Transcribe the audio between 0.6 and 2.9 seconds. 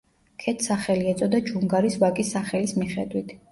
სახელი ეწოდა ჯუნგარის ვაკის სახელის